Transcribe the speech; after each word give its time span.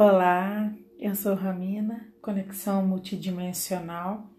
Olá, 0.00 0.72
eu 0.96 1.12
sou 1.16 1.34
Ramina, 1.34 2.06
conexão 2.22 2.86
multidimensional, 2.86 4.30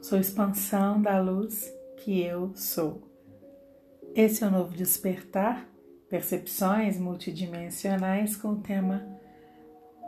sou 0.00 0.18
expansão 0.18 1.00
da 1.00 1.20
luz 1.20 1.72
que 1.98 2.20
eu 2.20 2.50
sou. 2.56 3.00
Esse 4.12 4.42
é 4.42 4.46
o 4.48 4.50
novo 4.50 4.76
despertar, 4.76 5.68
percepções 6.10 6.98
multidimensionais 6.98 8.34
com 8.34 8.54
o 8.54 8.60
tema 8.60 9.06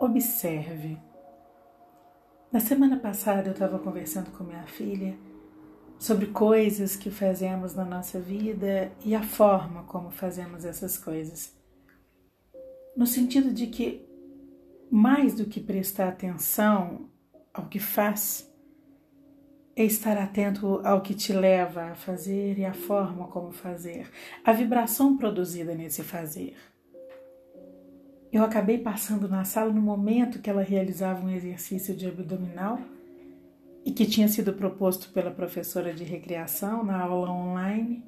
Observe. 0.01 0.99
Na 2.51 2.59
semana 2.59 2.99
passada 2.99 3.51
eu 3.51 3.53
estava 3.53 3.79
conversando 3.79 4.33
com 4.33 4.43
minha 4.43 4.67
filha 4.67 5.17
sobre 6.01 6.27
coisas 6.27 6.97
que 6.97 7.13
fazemos 7.13 7.77
na 7.77 7.85
nossa 7.85 8.19
vida 8.19 8.91
e 9.05 9.15
a 9.15 9.23
forma 9.23 9.85
como 9.85 10.11
fazemos 10.11 10.65
essas 10.65 10.99
coisas. 10.99 11.57
No 12.97 13.07
sentido 13.07 13.53
de 13.53 13.69
que 13.69 14.13
mais 14.95 15.35
do 15.35 15.45
que 15.47 15.59
prestar 15.59 16.07
atenção 16.07 17.09
ao 17.53 17.67
que 17.67 17.81
faz, 17.81 18.49
é 19.75 19.85
estar 19.85 20.17
atento 20.17 20.81
ao 20.85 21.01
que 21.01 21.15
te 21.15 21.33
leva 21.33 21.87
a 21.87 21.95
fazer 21.97 22.61
e 22.61 22.65
a 22.65 22.73
forma 22.73 23.27
como 23.27 23.51
fazer, 23.51 24.09
a 24.45 24.53
vibração 24.53 25.17
produzida 25.17 25.75
nesse 25.75 26.05
fazer. 26.05 26.55
Eu 28.33 28.45
acabei 28.45 28.79
passando 28.79 29.29
na 29.29 29.43
sala 29.43 29.73
no 29.73 29.83
momento 29.83 30.39
que 30.39 30.49
ela 30.49 30.63
realizava 30.63 31.27
um 31.27 31.31
exercício 31.31 31.93
de 31.93 32.07
abdominal 32.07 32.79
e 33.85 33.91
que 33.91 34.07
tinha 34.07 34.29
sido 34.29 34.53
proposto 34.53 35.13
pela 35.13 35.33
professora 35.33 35.93
de 35.93 36.05
recreação 36.05 36.85
na 36.85 37.01
aula 37.01 37.33
online. 37.33 38.01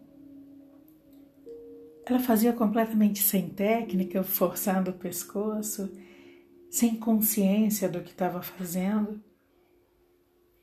Ela 2.07 2.21
fazia 2.21 2.53
completamente 2.53 3.21
sem 3.25 3.49
técnica, 3.49 4.23
forçando 4.23 4.93
o 4.93 4.95
pescoço 4.95 5.91
sem 6.71 6.97
consciência 6.97 7.89
do 7.89 8.03
que 8.03 8.11
estava 8.11 8.43
fazendo. 8.43 9.23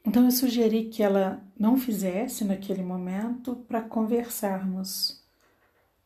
Então 0.05 0.25
eu 0.25 0.31
sugeri 0.31 0.85
que 0.89 1.01
ela 1.01 1.41
não 1.57 1.77
fizesse 1.77 2.43
naquele 2.43 2.83
momento 2.83 3.55
para 3.67 3.81
conversarmos 3.81 5.23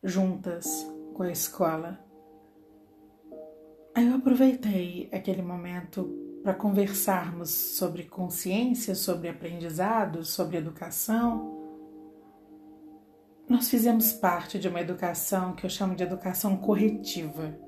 juntas 0.03 0.87
com 1.13 1.23
a 1.23 1.31
escola. 1.31 1.99
Aí 3.95 4.07
eu 4.07 4.15
aproveitei 4.15 5.09
aquele 5.11 5.41
momento 5.41 6.05
para 6.43 6.53
conversarmos 6.53 7.49
sobre 7.49 8.03
consciência, 8.03 8.93
sobre 8.93 9.27
aprendizado, 9.27 10.23
sobre 10.23 10.57
educação. 10.57 11.57
Nós 13.49 13.69
fizemos 13.69 14.13
parte 14.13 14.59
de 14.59 14.67
uma 14.67 14.79
educação 14.79 15.55
que 15.55 15.65
eu 15.65 15.69
chamo 15.69 15.95
de 15.95 16.03
educação 16.03 16.55
corretiva 16.55 17.66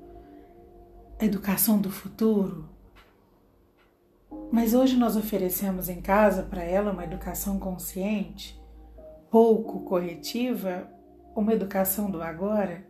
a 1.20 1.24
educação 1.26 1.78
do 1.78 1.90
futuro. 1.90 2.66
Mas 4.50 4.72
hoje 4.72 4.96
nós 4.96 5.16
oferecemos 5.16 5.90
em 5.90 6.00
casa 6.00 6.42
para 6.42 6.64
ela 6.64 6.92
uma 6.92 7.04
educação 7.04 7.58
consciente, 7.58 8.58
pouco 9.30 9.80
corretiva, 9.80 10.90
uma 11.36 11.52
educação 11.52 12.10
do 12.10 12.22
agora. 12.22 12.86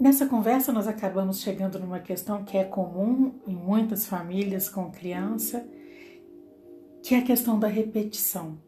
Nessa 0.00 0.26
conversa, 0.26 0.72
nós 0.72 0.88
acabamos 0.88 1.40
chegando 1.40 1.78
numa 1.78 2.00
questão 2.00 2.42
que 2.42 2.58
é 2.58 2.64
comum 2.64 3.40
em 3.46 3.54
muitas 3.54 4.04
famílias 4.04 4.68
com 4.68 4.90
criança, 4.90 5.64
que 7.00 7.14
é 7.14 7.18
a 7.18 7.24
questão 7.24 7.60
da 7.60 7.68
repetição. 7.68 8.58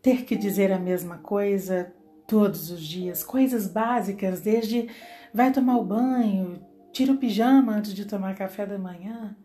Ter 0.00 0.24
que 0.24 0.36
dizer 0.36 0.70
a 0.70 0.78
mesma 0.78 1.18
coisa 1.18 1.92
todos 2.28 2.70
os 2.70 2.80
dias, 2.80 3.24
coisas 3.24 3.66
básicas, 3.66 4.40
desde 4.40 4.88
vai 5.32 5.52
tomar 5.52 5.78
o 5.78 5.84
banho, 5.84 6.60
tira 6.92 7.12
o 7.12 7.16
pijama 7.16 7.72
antes 7.72 7.94
de 7.94 8.04
tomar 8.04 8.36
café 8.36 8.66
da 8.66 8.78
manhã, 8.78 9.36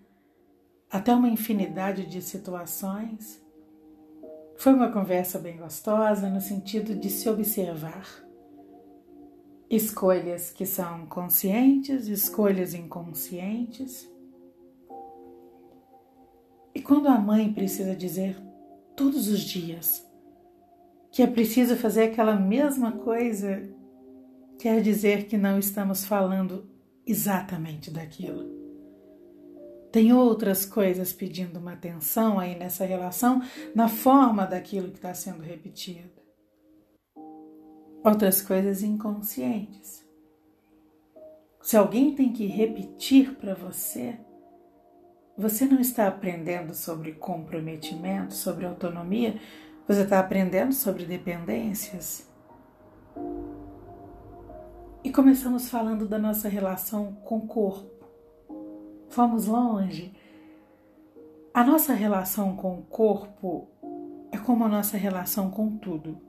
até 0.89 1.13
uma 1.13 1.29
infinidade 1.29 2.05
de 2.05 2.21
situações. 2.21 3.43
Foi 4.57 4.73
uma 4.73 4.91
conversa 4.91 5.37
bem 5.37 5.57
gostosa 5.57 6.29
no 6.29 6.41
sentido 6.41 6.95
de 6.95 7.09
se 7.09 7.29
observar. 7.29 8.07
Escolhas 9.69 10.51
que 10.51 10.65
são 10.65 11.05
conscientes, 11.07 12.07
escolhas 12.07 12.73
inconscientes. 12.73 14.09
E 16.73 16.81
quando 16.81 17.07
a 17.07 17.17
mãe 17.17 17.51
precisa 17.51 17.95
dizer 17.95 18.37
todos 18.95 19.27
os 19.27 19.41
dias 19.41 20.05
que 21.11 21.21
é 21.21 21.27
preciso 21.27 21.77
fazer 21.77 22.03
aquela 22.03 22.35
mesma 22.35 22.91
coisa 22.91 23.63
quer 24.59 24.81
dizer 24.81 25.25
que 25.27 25.37
não 25.37 25.59
estamos 25.59 26.05
falando 26.05 26.69
exatamente 27.05 27.91
daquilo. 27.91 28.53
Tem 29.91 30.11
outras 30.11 30.65
coisas 30.65 31.13
pedindo 31.13 31.57
uma 31.57 31.73
atenção 31.73 32.37
aí 32.37 32.57
nessa 32.57 32.83
relação, 32.83 33.41
na 33.73 33.87
forma 33.87 34.45
daquilo 34.45 34.89
que 34.89 34.97
está 34.97 35.13
sendo 35.13 35.41
repetido. 35.41 36.11
Outras 38.03 38.41
coisas 38.41 38.83
inconscientes. 38.83 40.05
Se 41.61 41.77
alguém 41.77 42.13
tem 42.13 42.33
que 42.33 42.45
repetir 42.45 43.35
para 43.35 43.55
você, 43.55 44.19
você 45.37 45.65
não 45.65 45.79
está 45.79 46.07
aprendendo 46.07 46.73
sobre 46.75 47.13
comprometimento, 47.13 48.33
sobre 48.33 48.65
autonomia, 48.65 49.39
você 49.87 50.01
está 50.01 50.19
aprendendo 50.19 50.73
sobre 50.73 51.05
dependências. 51.05 52.29
E 55.05 55.11
começamos 55.11 55.69
falando 55.69 56.07
da 56.07 56.17
nossa 56.17 56.49
relação 56.49 57.13
com 57.23 57.37
o 57.37 57.47
corpo. 57.47 58.07
Fomos 59.07 59.45
longe. 59.45 60.11
A 61.53 61.63
nossa 61.63 61.93
relação 61.93 62.55
com 62.55 62.79
o 62.79 62.81
corpo 62.81 63.67
é 64.31 64.37
como 64.39 64.63
a 64.63 64.67
nossa 64.67 64.97
relação 64.97 65.51
com 65.51 65.77
tudo. 65.77 66.19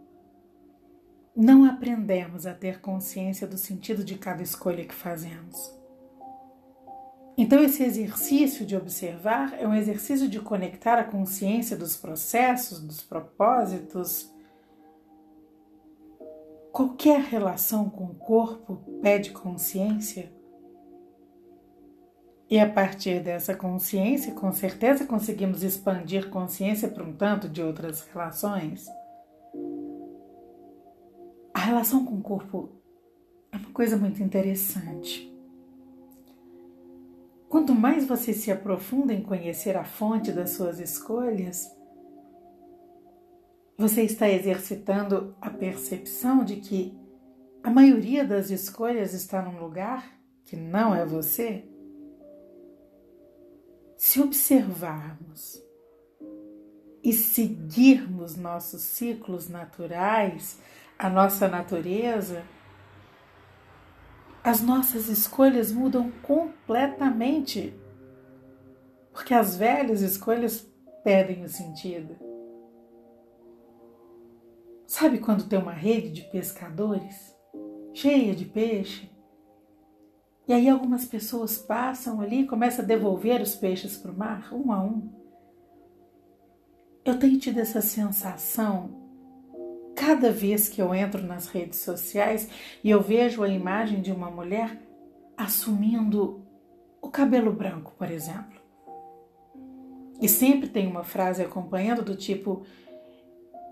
Não 1.35 1.65
aprendemos 1.65 2.45
a 2.45 2.53
ter 2.53 2.83
consciência 2.83 3.47
do 3.47 3.57
sentido 3.57 4.05
de 4.05 4.19
cada 4.19 4.43
escolha 4.43 4.85
que 4.85 4.95
fazemos. 4.95 5.75
Então, 7.35 7.65
esse 7.65 7.83
exercício 7.83 8.67
de 8.67 8.77
observar 8.77 9.55
é 9.59 9.67
um 9.67 9.73
exercício 9.73 10.29
de 10.29 10.39
conectar 10.39 10.99
a 10.99 11.05
consciência 11.05 11.79
dos 11.79 11.97
processos, 11.97 12.79
dos 12.79 13.01
propósitos, 13.01 14.31
Qualquer 16.77 17.23
relação 17.23 17.89
com 17.89 18.05
o 18.05 18.15
corpo 18.15 18.77
pede 19.01 19.31
consciência. 19.31 20.31
E 22.51 22.59
a 22.59 22.71
partir 22.71 23.23
dessa 23.23 23.55
consciência, 23.55 24.35
com 24.35 24.53
certeza 24.53 25.07
conseguimos 25.07 25.63
expandir 25.63 26.29
consciência 26.29 26.87
para 26.91 27.03
um 27.03 27.15
tanto 27.15 27.49
de 27.49 27.63
outras 27.63 28.07
relações. 28.13 28.87
A 31.55 31.61
relação 31.61 32.05
com 32.05 32.17
o 32.17 32.23
corpo 32.23 32.69
é 33.51 33.57
uma 33.57 33.73
coisa 33.73 33.97
muito 33.97 34.23
interessante. 34.23 35.35
Quanto 37.49 37.75
mais 37.75 38.07
você 38.07 38.35
se 38.35 38.53
aprofunda 38.53 39.15
em 39.15 39.23
conhecer 39.23 39.79
a 39.79 39.85
fonte 39.85 40.31
das 40.31 40.51
suas 40.51 40.79
escolhas, 40.79 41.75
você 43.79 44.03
está 44.03 44.29
exercitando 44.29 45.37
a 45.41 45.51
percepção 45.51 46.45
de 46.45 46.57
que 46.57 46.99
a 47.63 47.71
maioria 47.71 48.25
das 48.25 48.51
escolhas 48.51 49.13
está 49.13 49.43
num 49.43 49.59
lugar 49.59 50.19
que 50.45 50.57
não 50.57 50.95
é 50.95 51.05
você? 51.05 51.65
Se 53.99 54.21
observarmos 54.21 55.63
e 57.03 57.13
seguirmos 57.13 58.37
nossos 58.37 58.83
ciclos 58.83 59.49
naturais, 59.49 60.59
a 60.99 61.11
nossa 61.11 61.49
natureza, 61.49 62.45
as 64.43 64.63
nossas 64.63 65.09
escolhas 65.09 65.73
mudam 65.73 66.11
completamente, 66.23 67.75
porque 69.13 69.35
as 69.35 69.57
velhas 69.57 70.01
escolhas 70.01 70.67
perdem 71.03 71.45
o 71.45 71.49
sentido. 71.49 72.26
Sabe 74.99 75.19
quando 75.19 75.45
tem 75.47 75.59
uma 75.59 75.75
rede 75.75 76.09
de 76.09 76.23
pescadores 76.23 77.37
cheia 77.93 78.35
de 78.35 78.47
peixe? 78.47 79.11
E 80.49 80.55
aí 80.55 80.71
algumas 80.71 81.05
pessoas 81.05 81.59
passam 81.59 82.19
ali 82.19 82.41
e 82.41 82.47
começam 82.47 82.83
a 82.83 82.89
devolver 82.89 83.43
os 83.43 83.55
peixes 83.55 83.99
para 83.99 84.11
o 84.11 84.17
mar, 84.17 84.49
um 84.55 84.73
a 84.73 84.83
um. 84.83 85.13
Eu 87.05 87.19
tenho 87.19 87.39
tido 87.39 87.61
essa 87.61 87.83
sensação 87.83 88.89
cada 89.95 90.33
vez 90.33 90.67
que 90.67 90.81
eu 90.81 90.95
entro 90.95 91.23
nas 91.23 91.47
redes 91.49 91.81
sociais 91.81 92.49
e 92.83 92.89
eu 92.89 93.03
vejo 93.03 93.43
a 93.43 93.51
imagem 93.51 94.01
de 94.01 94.11
uma 94.11 94.31
mulher 94.31 94.81
assumindo 95.37 96.43
o 97.03 97.11
cabelo 97.11 97.53
branco, 97.53 97.93
por 97.99 98.11
exemplo. 98.11 98.59
E 100.23 100.27
sempre 100.27 100.71
tem 100.71 100.87
uma 100.87 101.05
frase 101.05 101.43
acompanhando 101.43 102.03
do 102.03 102.17
tipo: 102.17 102.65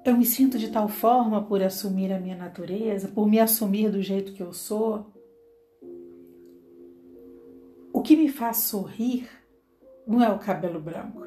eu 0.04 0.16
me 0.16 0.24
sinto 0.24 0.58
de 0.58 0.70
tal 0.70 0.88
forma 0.88 1.42
por 1.42 1.62
assumir 1.62 2.12
a 2.12 2.20
minha 2.20 2.36
natureza, 2.36 3.08
por 3.08 3.26
me 3.26 3.40
assumir 3.40 3.90
do 3.90 4.02
jeito 4.02 4.32
que 4.32 4.42
eu 4.42 4.52
sou. 4.52 5.14
que 8.04 8.16
me 8.16 8.28
faz 8.28 8.58
sorrir 8.58 9.28
não 10.06 10.22
é 10.22 10.30
o 10.30 10.38
cabelo 10.38 10.78
branco, 10.78 11.26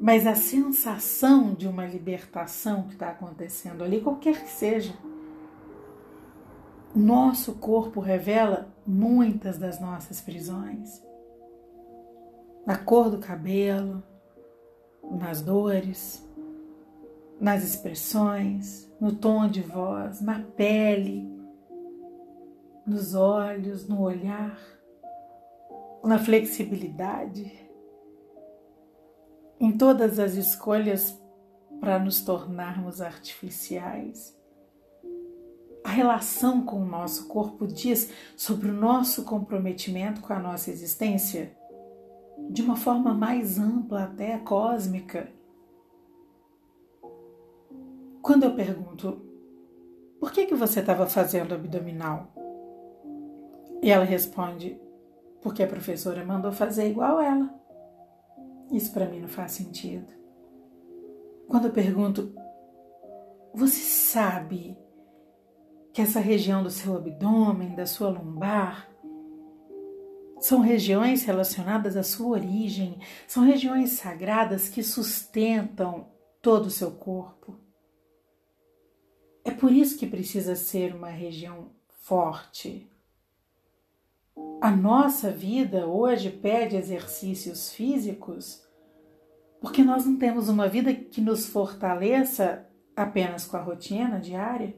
mas 0.00 0.26
a 0.26 0.34
sensação 0.34 1.52
de 1.52 1.68
uma 1.68 1.84
libertação 1.84 2.84
que 2.84 2.94
está 2.94 3.10
acontecendo 3.10 3.84
ali, 3.84 4.00
qualquer 4.00 4.42
que 4.42 4.50
seja. 4.50 4.94
Nosso 6.94 7.54
corpo 7.54 8.00
revela 8.00 8.74
muitas 8.86 9.58
das 9.58 9.78
nossas 9.78 10.20
prisões. 10.20 11.02
Na 12.66 12.76
cor 12.78 13.10
do 13.10 13.18
cabelo, 13.18 14.02
nas 15.10 15.42
dores, 15.42 16.26
nas 17.42 17.64
expressões, 17.64 18.88
no 19.00 19.16
tom 19.16 19.48
de 19.48 19.62
voz, 19.62 20.20
na 20.20 20.38
pele, 20.38 21.28
nos 22.86 23.16
olhos, 23.16 23.88
no 23.88 24.00
olhar, 24.00 24.56
na 26.04 26.20
flexibilidade, 26.20 27.52
em 29.58 29.76
todas 29.76 30.20
as 30.20 30.34
escolhas 30.34 31.20
para 31.80 31.98
nos 31.98 32.20
tornarmos 32.20 33.00
artificiais. 33.00 34.38
A 35.82 35.90
relação 35.90 36.64
com 36.64 36.80
o 36.80 36.86
nosso 36.86 37.26
corpo 37.26 37.66
diz 37.66 38.08
sobre 38.36 38.70
o 38.70 38.72
nosso 38.72 39.24
comprometimento 39.24 40.20
com 40.20 40.32
a 40.32 40.38
nossa 40.38 40.70
existência 40.70 41.56
de 42.50 42.62
uma 42.62 42.76
forma 42.76 43.12
mais 43.12 43.58
ampla, 43.58 44.04
até 44.04 44.38
cósmica. 44.38 45.41
Quando 48.22 48.44
eu 48.44 48.54
pergunto, 48.54 49.20
por 50.20 50.30
que, 50.30 50.46
que 50.46 50.54
você 50.54 50.78
estava 50.78 51.06
fazendo 51.08 51.54
abdominal? 51.54 52.32
E 53.82 53.90
ela 53.90 54.04
responde, 54.04 54.80
porque 55.42 55.64
a 55.64 55.66
professora 55.66 56.24
mandou 56.24 56.52
fazer 56.52 56.88
igual 56.88 57.20
ela. 57.20 57.52
Isso 58.70 58.92
para 58.92 59.08
mim 59.08 59.18
não 59.18 59.26
faz 59.26 59.50
sentido. 59.50 60.06
Quando 61.48 61.66
eu 61.66 61.72
pergunto, 61.72 62.32
você 63.52 63.80
sabe 63.80 64.78
que 65.92 66.00
essa 66.00 66.20
região 66.20 66.62
do 66.62 66.70
seu 66.70 66.96
abdômen, 66.96 67.74
da 67.74 67.86
sua 67.86 68.08
lombar, 68.08 68.88
são 70.38 70.60
regiões 70.60 71.24
relacionadas 71.24 71.96
à 71.96 72.04
sua 72.04 72.28
origem, 72.28 73.00
são 73.26 73.42
regiões 73.42 73.90
sagradas 73.90 74.68
que 74.68 74.82
sustentam 74.82 76.06
todo 76.40 76.66
o 76.66 76.70
seu 76.70 76.92
corpo. 76.92 77.61
É 79.44 79.50
por 79.50 79.72
isso 79.72 79.98
que 79.98 80.06
precisa 80.06 80.54
ser 80.54 80.94
uma 80.94 81.08
região 81.08 81.68
forte. 81.88 82.88
A 84.60 84.70
nossa 84.70 85.30
vida 85.30 85.86
hoje 85.86 86.30
pede 86.30 86.76
exercícios 86.76 87.72
físicos 87.72 88.62
porque 89.62 89.84
nós 89.84 90.04
não 90.04 90.16
temos 90.16 90.48
uma 90.48 90.68
vida 90.68 90.92
que 90.92 91.20
nos 91.20 91.46
fortaleça 91.46 92.66
apenas 92.96 93.46
com 93.46 93.56
a 93.56 93.62
rotina 93.62 94.18
diária. 94.18 94.74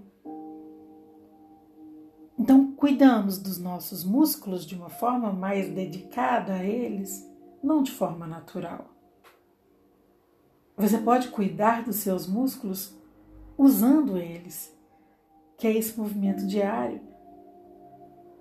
Então, 2.39 2.73
cuidamos 2.73 3.39
dos 3.39 3.59
nossos 3.59 4.05
músculos 4.05 4.67
de 4.67 4.75
uma 4.75 4.91
forma 4.91 5.33
mais 5.33 5.71
dedicada 5.71 6.53
a 6.53 6.65
eles, 6.65 7.27
não 7.63 7.83
de 7.83 7.93
forma 7.93 8.27
natural. 8.27 8.91
Você 10.77 10.99
pode 10.99 11.29
cuidar 11.29 11.83
dos 11.83 11.97
seus 11.97 12.27
músculos 12.27 12.95
usando 13.57 14.17
eles, 14.17 14.77
que 15.57 15.67
é 15.67 15.73
esse 15.73 15.99
movimento 15.99 16.47
diário. 16.47 17.01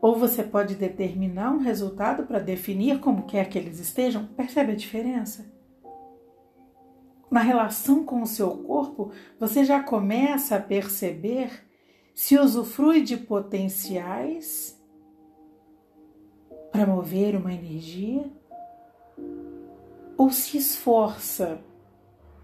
Ou 0.02 0.18
você 0.18 0.44
pode 0.44 0.76
determinar 0.76 1.52
um 1.52 1.60
resultado 1.60 2.24
para 2.24 2.40
definir 2.40 3.00
como 3.00 3.26
quer 3.26 3.48
que 3.48 3.58
eles 3.58 3.80
estejam. 3.80 4.26
Percebe 4.26 4.74
a 4.74 4.76
diferença? 4.76 5.46
Na 7.32 7.40
relação 7.40 8.04
com 8.04 8.22
o 8.22 8.28
seu 8.28 8.52
corpo, 8.58 9.12
você 9.40 9.64
já 9.64 9.82
começa 9.82 10.56
a 10.56 10.62
perceber 10.62 11.66
se 12.14 12.38
usufrui 12.38 13.02
de 13.02 13.18
potenciais 13.18 14.80
para 16.72 16.86
mover 16.86 17.36
uma 17.36 17.54
energia 17.54 18.32
ou 20.18 20.30
se 20.30 20.58
esforça 20.58 21.60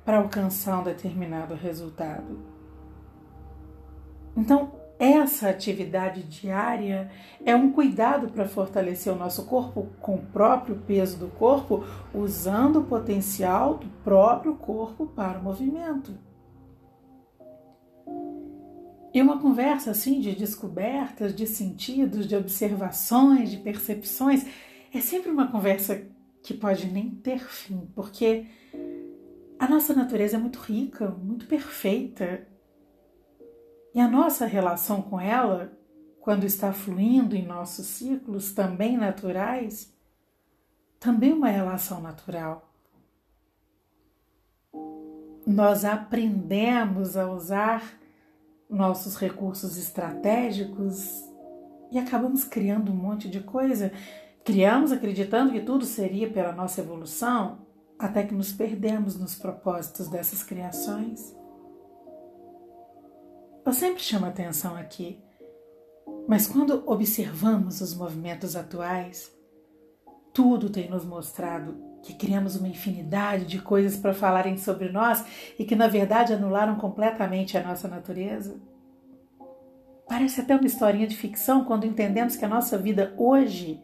para 0.04 0.18
alcançar 0.18 0.80
um 0.80 0.84
determinado 0.84 1.54
resultado. 1.54 2.49
Então, 4.40 4.72
essa 4.98 5.50
atividade 5.50 6.24
diária 6.24 7.12
é 7.46 7.54
um 7.54 7.74
cuidado 7.74 8.30
para 8.30 8.48
fortalecer 8.48 9.12
o 9.12 9.18
nosso 9.18 9.46
corpo 9.46 9.88
com 10.00 10.16
o 10.16 10.26
próprio 10.28 10.78
peso 10.78 11.18
do 11.18 11.28
corpo, 11.28 11.84
usando 12.14 12.80
o 12.80 12.86
potencial 12.86 13.78
do 13.78 13.88
próprio 14.02 14.56
corpo 14.56 15.08
para 15.08 15.40
o 15.40 15.44
movimento. 15.44 16.18
E 19.14 19.22
uma 19.22 19.42
conversa 19.42 19.92
assim 19.92 20.22
de 20.22 20.34
descobertas, 20.34 21.36
de 21.36 21.46
sentidos, 21.46 22.26
de 22.26 22.36
observações, 22.36 23.52
de 23.52 23.58
percepções, 23.58 24.46
é 24.94 25.02
sempre 25.02 25.32
uma 25.32 25.52
conversa 25.52 26.02
que 26.42 26.54
pode 26.54 26.90
nem 26.90 27.10
ter 27.10 27.40
fim, 27.40 27.90
porque 27.94 28.46
a 29.58 29.68
nossa 29.68 29.94
natureza 29.94 30.38
é 30.38 30.40
muito 30.40 30.60
rica, 30.60 31.10
muito 31.10 31.46
perfeita. 31.46 32.48
E 33.94 34.00
a 34.00 34.08
nossa 34.08 34.46
relação 34.46 35.02
com 35.02 35.20
ela, 35.20 35.72
quando 36.20 36.46
está 36.46 36.72
fluindo 36.72 37.36
em 37.36 37.46
nossos 37.46 37.88
ciclos 37.88 38.54
também 38.54 38.98
naturais, 38.98 39.92
também 41.00 41.32
é 41.32 41.34
uma 41.34 41.50
relação 41.50 42.02
natural. 42.02 42.70
Nós 45.48 45.84
aprendemos 45.86 47.18
a 47.18 47.32
usar 47.32 47.82
nossos 48.70 49.16
recursos 49.16 49.78
estratégicos 49.78 51.24
e 51.92 51.98
acabamos 51.98 52.44
criando 52.44 52.92
um 52.92 52.96
monte 52.96 53.28
de 53.28 53.40
coisa. 53.40 53.92
Criamos 54.44 54.92
acreditando 54.92 55.52
que 55.52 55.62
tudo 55.62 55.86
seria 55.86 56.30
pela 56.30 56.52
nossa 56.52 56.82
evolução, 56.82 57.60
até 57.98 58.24
que 58.24 58.34
nos 58.34 58.52
perdemos 58.52 59.18
nos 59.18 59.36
propósitos 59.36 60.08
dessas 60.08 60.44
criações. 60.44 61.36
Eu 63.70 63.74
sempre 63.74 64.02
chamo 64.02 64.26
atenção 64.26 64.76
aqui, 64.76 65.22
mas 66.28 66.48
quando 66.48 66.84
observamos 66.88 67.82
os 67.82 67.94
movimentos 67.94 68.56
atuais, 68.56 69.32
tudo 70.34 70.72
tem 70.72 70.90
nos 70.90 71.06
mostrado 71.06 71.78
que 72.02 72.16
criamos 72.16 72.56
uma 72.56 72.68
infinidade 72.68 73.46
de 73.46 73.62
coisas 73.62 73.96
para 73.96 74.12
falarem 74.12 74.58
sobre 74.58 74.90
nós 74.90 75.24
e 75.60 75.64
que 75.66 75.76
na 75.76 75.88
verdade 75.88 76.34
anularam 76.34 76.78
completamente 76.78 77.60
a 77.60 77.64
nossa 77.64 77.88
natureza? 77.88 78.60
Parece 80.08 80.42
até 80.42 80.56
uma 80.56 80.66
historinha 80.66 81.06
de 81.06 81.16
ficção 81.16 81.64
quando 81.64 81.86
entendemos 81.86 82.36
que 82.36 82.46
a 82.46 82.50
nossa 82.50 82.76
vida 82.76 83.14
hoje 83.20 83.80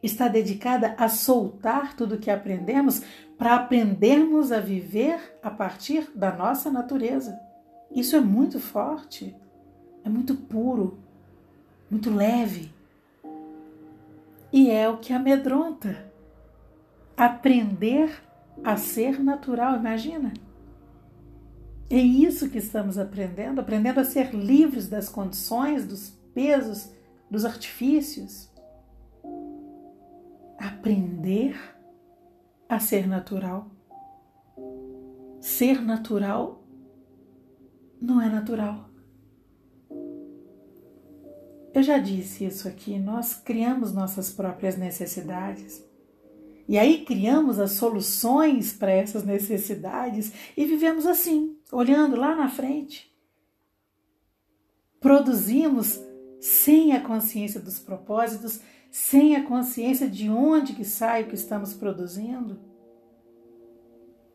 está 0.00 0.28
dedicada 0.28 0.94
a 0.96 1.08
soltar 1.08 1.96
tudo 1.96 2.14
o 2.14 2.18
que 2.20 2.30
aprendemos 2.30 3.02
para 3.36 3.56
aprendermos 3.56 4.52
a 4.52 4.60
viver 4.60 5.40
a 5.42 5.50
partir 5.50 6.08
da 6.14 6.30
nossa 6.30 6.70
natureza. 6.70 7.45
Isso 7.90 8.16
é 8.16 8.20
muito 8.20 8.60
forte, 8.60 9.34
é 10.04 10.08
muito 10.08 10.34
puro, 10.34 10.98
muito 11.90 12.10
leve. 12.10 12.72
E 14.52 14.70
é 14.70 14.88
o 14.88 14.98
que 14.98 15.12
amedronta 15.12 16.10
aprender 17.16 18.22
a 18.62 18.76
ser 18.76 19.22
natural, 19.22 19.76
imagina. 19.76 20.32
É 21.88 21.98
isso 21.98 22.50
que 22.50 22.58
estamos 22.58 22.98
aprendendo, 22.98 23.60
aprendendo 23.60 24.00
a 24.00 24.04
ser 24.04 24.34
livres 24.34 24.88
das 24.88 25.08
condições, 25.08 25.86
dos 25.86 26.10
pesos, 26.34 26.92
dos 27.30 27.44
artifícios. 27.44 28.50
Aprender 30.58 31.56
a 32.68 32.78
ser 32.80 33.06
natural. 33.06 33.70
Ser 35.40 35.80
natural 35.80 36.65
não 38.00 38.20
é 38.20 38.28
natural. 38.28 38.90
Eu 41.76 41.82
já 41.82 41.98
disse 41.98 42.44
isso 42.44 42.66
aqui, 42.66 42.98
nós 42.98 43.34
criamos 43.34 43.92
nossas 43.92 44.30
próprias 44.30 44.78
necessidades. 44.78 45.84
E 46.66 46.78
aí 46.78 47.04
criamos 47.04 47.60
as 47.60 47.72
soluções 47.72 48.72
para 48.72 48.90
essas 48.90 49.24
necessidades 49.24 50.32
e 50.56 50.64
vivemos 50.64 51.06
assim, 51.06 51.56
olhando 51.70 52.16
lá 52.16 52.34
na 52.34 52.48
frente. 52.48 53.14
Produzimos 54.98 56.00
sem 56.40 56.92
a 56.92 57.00
consciência 57.00 57.60
dos 57.60 57.78
propósitos, 57.78 58.60
sem 58.90 59.36
a 59.36 59.44
consciência 59.44 60.08
de 60.08 60.30
onde 60.30 60.72
que 60.72 60.84
sai 60.84 61.24
o 61.24 61.28
que 61.28 61.34
estamos 61.34 61.74
produzindo. 61.74 62.58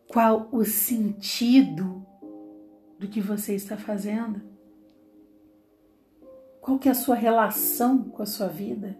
Qual 0.08 0.48
o 0.51 0.63
sentido 0.63 2.06
do 3.01 3.08
que 3.08 3.20
você 3.20 3.55
está 3.55 3.75
fazendo? 3.75 4.39
Qual 6.62 6.77
que 6.77 6.88
é 6.88 6.91
a 6.91 6.96
sua 6.96 7.15
relação 7.15 8.03
com 8.03 8.22
a 8.22 8.27
sua 8.27 8.48
vida? 8.48 8.96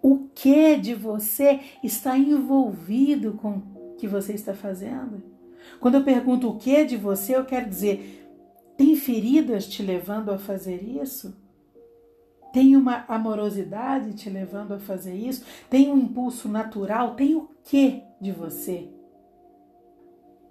O 0.00 0.28
que 0.32 0.76
de 0.76 0.94
você 0.94 1.58
está 1.82 2.16
envolvido 2.16 3.32
com 3.32 3.56
o 3.56 3.96
que 3.98 4.06
você 4.06 4.34
está 4.34 4.54
fazendo. 4.54 5.20
Quando 5.80 5.96
eu 5.96 6.04
pergunto 6.04 6.48
o 6.48 6.56
que 6.56 6.84
de 6.84 6.96
você, 6.96 7.34
eu 7.34 7.44
quero 7.44 7.68
dizer: 7.68 8.24
tem 8.76 8.94
feridas 8.94 9.66
te 9.66 9.82
levando 9.82 10.30
a 10.30 10.38
fazer 10.38 10.80
isso? 10.80 11.36
Tem 12.52 12.76
uma 12.76 13.04
amorosidade 13.08 14.14
te 14.14 14.30
levando 14.30 14.74
a 14.74 14.78
fazer 14.78 15.14
isso? 15.14 15.44
Tem 15.68 15.90
um 15.90 15.98
impulso 15.98 16.48
natural? 16.48 17.16
Tem 17.16 17.34
o 17.34 17.50
que 17.64 18.04
de 18.20 18.30
você? 18.30 18.93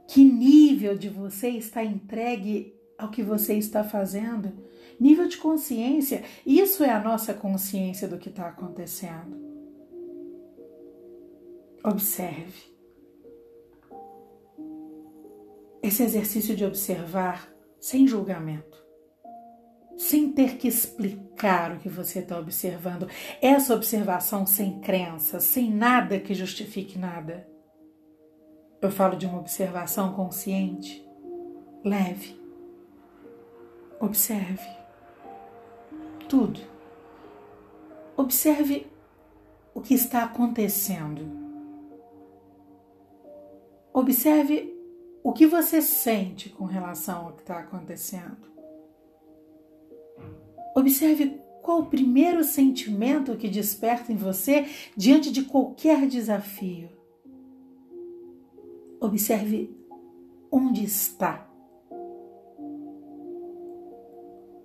Que 0.08 0.24
nível 0.24 0.98
de 0.98 1.10
você 1.10 1.50
está 1.50 1.84
entregue 1.84 2.74
ao 2.98 3.10
que 3.10 3.24
você 3.24 3.56
está 3.56 3.84
fazendo? 3.84 4.52
Nível 5.00 5.28
de 5.28 5.38
consciência. 5.38 6.24
Isso 6.46 6.84
é 6.84 6.90
a 6.90 7.02
nossa 7.02 7.34
consciência 7.34 8.08
do 8.08 8.18
que 8.18 8.30
está 8.30 8.48
acontecendo. 8.48 9.42
Observe. 11.84 12.74
Esse 15.82 16.04
exercício 16.04 16.56
de 16.56 16.64
observar 16.64 17.54
sem 17.78 18.08
julgamento, 18.08 18.82
sem 19.98 20.32
ter 20.32 20.56
que 20.56 20.70
explicar 20.70 21.76
o 21.76 21.80
que 21.80 21.90
você 21.90 22.20
está 22.20 22.40
observando, 22.40 23.10
essa 23.42 23.76
observação 23.76 24.46
sem 24.46 24.80
crença, 24.80 25.42
sem 25.42 25.70
nada 25.70 26.20
que 26.20 26.34
justifique 26.34 26.98
nada. 26.98 27.46
Eu 28.84 28.92
falo 28.92 29.16
de 29.16 29.26
uma 29.26 29.40
observação 29.40 30.12
consciente, 30.12 31.08
leve. 31.86 32.38
Observe 33.98 34.68
tudo. 36.28 36.60
Observe 38.18 38.86
o 39.74 39.80
que 39.80 39.94
está 39.94 40.26
acontecendo. 40.26 41.26
Observe 43.94 44.78
o 45.24 45.32
que 45.32 45.48
você 45.48 45.82
sente 45.82 46.50
com 46.50 46.66
relação 46.66 47.28
ao 47.28 47.34
que 47.36 47.42
está 47.44 47.60
acontecendo? 47.60 48.52
Observe 50.76 51.40
qual 51.62 51.80
o 51.80 51.86
primeiro 51.86 52.44
sentimento 52.44 53.38
que 53.38 53.48
desperta 53.48 54.12
em 54.12 54.18
você 54.18 54.68
diante 54.98 55.32
de 55.32 55.44
qualquer 55.44 56.06
desafio. 56.06 57.03
Observe 59.04 59.70
onde 60.50 60.86
está. 60.86 61.46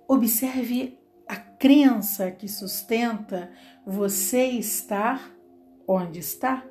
Observe 0.07 0.97
a 1.27 1.35
crença 1.35 2.31
que 2.31 2.47
sustenta 2.47 3.51
você 3.85 4.45
estar 4.45 5.35
onde 5.85 6.19
está. 6.19 6.65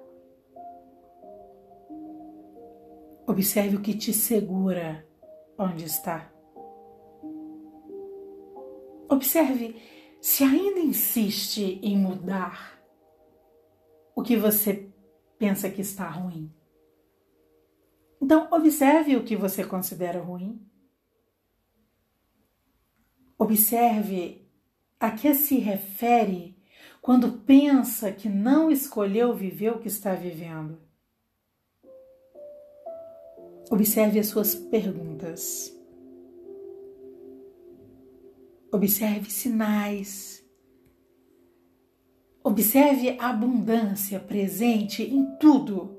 Observe 3.27 3.77
o 3.77 3.83
que 3.83 3.95
te 3.95 4.15
segura 4.15 5.07
onde 5.59 5.85
está. 5.85 6.33
Observe 9.11 9.77
se 10.23 10.43
ainda 10.43 10.81
insiste 10.81 11.79
em 11.83 11.99
mudar 11.99 12.83
o 14.17 14.23
que 14.23 14.39
você 14.39 14.91
pensa 15.39 15.69
que 15.69 15.83
está 15.83 16.09
ruim. 16.09 16.51
Então, 18.29 18.47
observe 18.51 19.17
o 19.17 19.25
que 19.25 19.35
você 19.35 19.65
considera 19.65 20.21
ruim. 20.21 20.61
Observe 23.39 24.47
a 25.01 25.11
que 25.11 25.33
se 25.33 25.57
refere 25.57 26.63
quando 27.01 27.39
pensa 27.39 28.13
que 28.13 28.29
não 28.29 28.71
escolheu 28.71 29.35
viver 29.35 29.71
o 29.71 29.79
que 29.79 29.89
está 29.89 30.15
vivendo. 30.15 30.79
Observe 33.71 34.19
as 34.19 34.27
suas 34.27 34.55
perguntas. 34.55 35.75
Observe 38.71 39.31
sinais. 39.31 40.47
Observe 42.45 43.17
a 43.19 43.31
abundância 43.31 44.21
presente 44.21 45.03
em 45.03 45.25
tudo. 45.39 45.98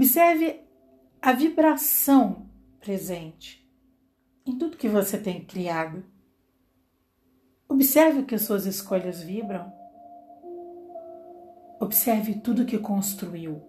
Observe 0.00 0.66
a 1.20 1.30
vibração 1.34 2.46
presente 2.80 3.70
em 4.46 4.56
tudo 4.56 4.78
que 4.78 4.88
você 4.88 5.18
tem 5.18 5.44
criado. 5.44 6.02
Observe 7.68 8.20
o 8.20 8.24
que 8.24 8.38
suas 8.38 8.64
escolhas 8.64 9.22
vibram. 9.22 9.70
Observe 11.78 12.36
tudo 12.36 12.64
que 12.64 12.78
construiu. 12.78 13.60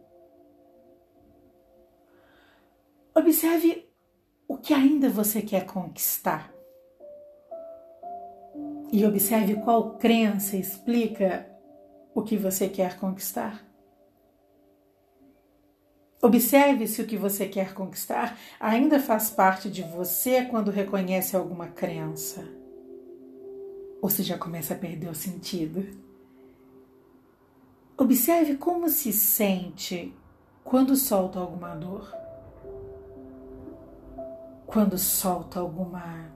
Observe 3.13 3.93
o 4.47 4.55
que 4.55 4.73
ainda 4.73 5.09
você 5.09 5.41
quer 5.41 5.65
conquistar. 5.65 6.49
E 8.89 9.05
observe 9.05 9.55
qual 9.55 9.97
crença 9.97 10.55
explica 10.55 11.45
o 12.15 12.23
que 12.23 12.37
você 12.37 12.69
quer 12.69 12.97
conquistar. 12.97 13.69
Observe 16.21 16.87
se 16.87 17.01
o 17.01 17.07
que 17.07 17.17
você 17.17 17.47
quer 17.47 17.73
conquistar 17.73 18.37
ainda 18.59 18.99
faz 18.99 19.29
parte 19.29 19.69
de 19.69 19.81
você 19.81 20.45
quando 20.45 20.69
reconhece 20.69 21.35
alguma 21.35 21.67
crença. 21.67 22.47
Ou 24.01 24.09
se 24.09 24.21
já 24.23 24.37
começa 24.37 24.73
a 24.73 24.77
perder 24.77 25.09
o 25.09 25.15
sentido. 25.15 25.87
Observe 27.97 28.55
como 28.57 28.87
se 28.89 29.11
sente 29.11 30.13
quando 30.63 30.95
solta 30.95 31.39
alguma 31.39 31.75
dor 31.75 32.21
quando 34.71 34.97
solta 34.97 35.59
alguma 35.59 36.31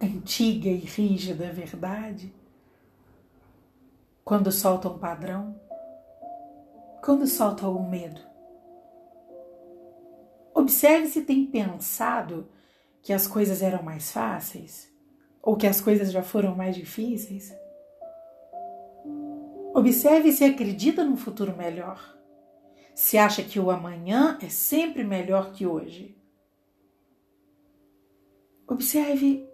antiga 0.00 0.68
e 0.68 0.76
rígida 0.76 1.50
verdade, 1.50 2.32
quando 4.24 4.52
solta 4.52 4.88
um 4.88 4.96
padrão, 4.96 5.60
quando 7.08 7.26
solta 7.26 7.64
algum 7.64 7.88
medo. 7.88 8.20
Observe 10.54 11.06
se 11.06 11.22
tem 11.22 11.46
pensado 11.46 12.50
que 13.00 13.14
as 13.14 13.26
coisas 13.26 13.62
eram 13.62 13.82
mais 13.82 14.12
fáceis 14.12 14.92
ou 15.40 15.56
que 15.56 15.66
as 15.66 15.80
coisas 15.80 16.12
já 16.12 16.22
foram 16.22 16.54
mais 16.54 16.76
difíceis. 16.76 17.50
Observe 19.74 20.30
se 20.32 20.44
acredita 20.44 21.02
num 21.02 21.16
futuro 21.16 21.56
melhor 21.56 22.14
se 22.94 23.16
acha 23.16 23.42
que 23.42 23.58
o 23.58 23.70
amanhã 23.70 24.36
é 24.42 24.50
sempre 24.50 25.02
melhor 25.02 25.52
que 25.52 25.66
hoje. 25.66 26.14
Observe 28.66 29.48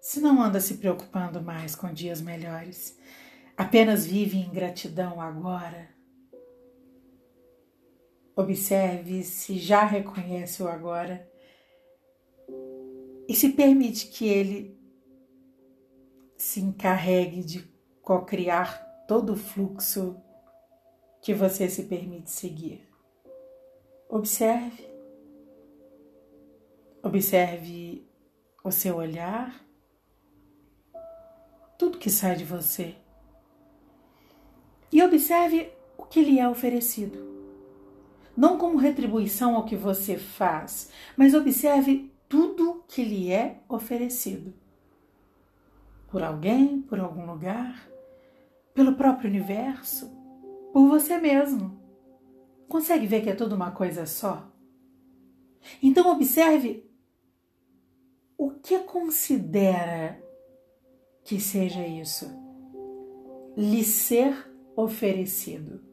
se 0.00 0.20
não 0.20 0.42
anda 0.42 0.58
se 0.58 0.78
preocupando 0.78 1.40
mais 1.40 1.76
com 1.76 1.92
dias 1.92 2.20
melhores, 2.20 2.98
apenas 3.56 4.04
vive 4.04 4.38
em 4.38 4.50
gratidão 4.50 5.20
agora. 5.20 6.01
Observe 8.34 9.22
se 9.22 9.58
já 9.58 9.84
reconhece 9.84 10.62
o 10.62 10.68
agora 10.68 11.30
e 13.28 13.34
se 13.34 13.50
permite 13.50 14.06
que 14.08 14.26
ele 14.26 14.80
se 16.36 16.60
encarregue 16.60 17.44
de 17.44 17.62
co-criar 18.02 18.82
todo 19.06 19.34
o 19.34 19.36
fluxo 19.36 20.20
que 21.20 21.32
você 21.32 21.68
se 21.68 21.84
permite 21.84 22.30
seguir. 22.30 22.88
Observe. 24.08 24.90
Observe 27.02 28.06
o 28.62 28.70
seu 28.70 28.96
olhar, 28.96 29.60
tudo 31.76 31.98
que 31.98 32.08
sai 32.08 32.36
de 32.36 32.44
você. 32.44 32.94
E 34.92 35.02
observe 35.02 35.72
o 35.98 36.04
que 36.04 36.22
lhe 36.22 36.38
é 36.38 36.48
oferecido. 36.48 37.31
Não 38.36 38.56
como 38.56 38.78
retribuição 38.78 39.56
ao 39.56 39.64
que 39.64 39.76
você 39.76 40.16
faz, 40.16 40.90
mas 41.16 41.34
observe 41.34 42.10
tudo 42.28 42.82
que 42.88 43.04
lhe 43.04 43.30
é 43.30 43.60
oferecido. 43.68 44.54
Por 46.10 46.22
alguém, 46.22 46.80
por 46.82 46.98
algum 46.98 47.26
lugar, 47.26 47.88
pelo 48.74 48.94
próprio 48.94 49.28
universo, 49.28 50.10
por 50.72 50.88
você 50.88 51.18
mesmo. 51.18 51.78
Consegue 52.68 53.06
ver 53.06 53.22
que 53.22 53.28
é 53.28 53.34
tudo 53.34 53.54
uma 53.54 53.70
coisa 53.70 54.06
só? 54.06 54.50
Então 55.82 56.10
observe 56.10 56.90
o 58.36 58.50
que 58.50 58.78
considera 58.80 60.22
que 61.22 61.38
seja 61.38 61.86
isso. 61.86 62.26
Lhe 63.56 63.84
ser 63.84 64.50
oferecido. 64.74 65.91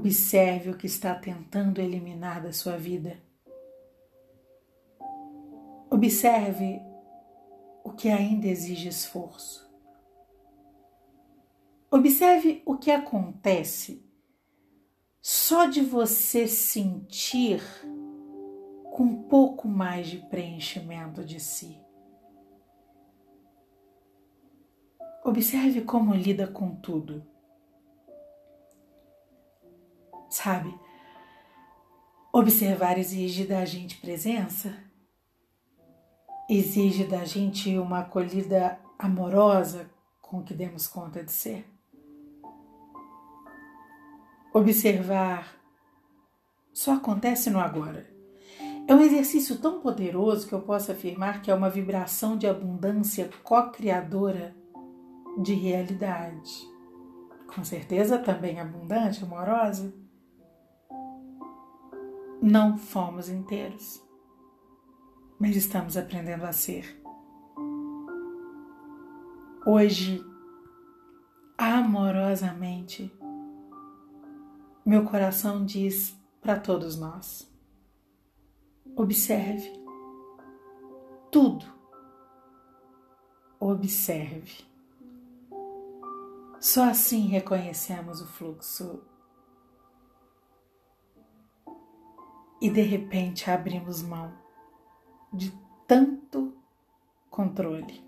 Observe 0.00 0.70
o 0.70 0.78
que 0.78 0.86
está 0.86 1.14
tentando 1.14 1.78
eliminar 1.78 2.42
da 2.42 2.54
sua 2.54 2.74
vida. 2.78 3.22
Observe 5.90 6.80
o 7.84 7.90
que 7.92 8.08
ainda 8.08 8.46
exige 8.46 8.88
esforço. 8.88 9.70
Observe 11.90 12.62
o 12.64 12.78
que 12.78 12.90
acontece 12.90 14.02
só 15.20 15.66
de 15.66 15.82
você 15.82 16.48
sentir 16.48 17.60
com 18.94 19.02
um 19.02 19.22
pouco 19.24 19.68
mais 19.68 20.06
de 20.06 20.16
preenchimento 20.16 21.22
de 21.22 21.38
si. 21.38 21.78
Observe 25.22 25.82
como 25.82 26.14
lida 26.14 26.46
com 26.46 26.74
tudo. 26.74 27.29
Sabe, 30.30 30.72
observar 32.32 32.96
exige 32.98 33.44
da 33.44 33.64
gente 33.64 33.96
presença, 33.96 34.72
exige 36.48 37.04
da 37.04 37.24
gente 37.24 37.76
uma 37.76 37.98
acolhida 37.98 38.78
amorosa 38.96 39.90
com 40.22 40.42
que 40.42 40.54
demos 40.54 40.86
conta 40.86 41.24
de 41.24 41.32
ser. 41.32 41.66
Observar 44.54 45.60
só 46.72 46.94
acontece 46.94 47.50
no 47.50 47.58
agora. 47.58 48.08
É 48.86 48.94
um 48.94 49.00
exercício 49.00 49.58
tão 49.58 49.80
poderoso 49.80 50.46
que 50.46 50.52
eu 50.52 50.62
posso 50.62 50.92
afirmar 50.92 51.42
que 51.42 51.50
é 51.50 51.54
uma 51.54 51.68
vibração 51.68 52.36
de 52.38 52.46
abundância 52.46 53.28
co-criadora 53.42 54.54
de 55.42 55.54
realidade. 55.54 56.68
Com 57.52 57.64
certeza 57.64 58.16
também 58.18 58.60
abundante, 58.60 59.24
amorosa. 59.24 59.92
Não 62.42 62.78
fomos 62.78 63.28
inteiros, 63.28 64.02
mas 65.38 65.54
estamos 65.56 65.96
aprendendo 65.96 66.44
a 66.44 66.52
ser. 66.52 66.98
Hoje, 69.66 70.24
amorosamente, 71.58 73.12
meu 74.86 75.04
coração 75.04 75.66
diz 75.66 76.18
para 76.40 76.58
todos 76.58 76.98
nós: 76.98 77.46
observe 78.96 79.70
tudo. 81.30 81.66
Observe. 83.60 84.64
Só 86.58 86.84
assim 86.88 87.26
reconhecemos 87.26 88.22
o 88.22 88.26
fluxo 88.26 89.09
e 92.60 92.68
de 92.68 92.82
repente 92.82 93.50
abrimos 93.50 94.02
mão 94.02 94.32
de 95.32 95.52
tanto 95.86 96.54
controle. 97.30 98.04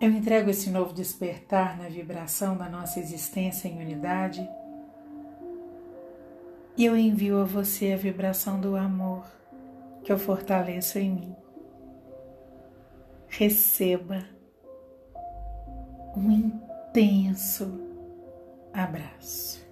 Eu 0.00 0.10
entrego 0.12 0.48
esse 0.48 0.70
novo 0.70 0.92
despertar 0.92 1.76
na 1.76 1.88
vibração 1.88 2.56
da 2.56 2.68
nossa 2.68 3.00
existência 3.00 3.66
em 3.66 3.82
unidade 3.82 4.48
e 6.76 6.84
eu 6.84 6.96
envio 6.96 7.40
a 7.40 7.44
você 7.44 7.92
a 7.92 7.96
vibração 7.96 8.60
do 8.60 8.76
amor 8.76 9.26
que 10.04 10.12
eu 10.12 10.18
fortaleço 10.18 10.98
em 11.00 11.10
mim. 11.10 11.36
Receba 13.26 14.24
um 16.16 16.30
intenso 16.30 17.80
abraço. 18.72 19.67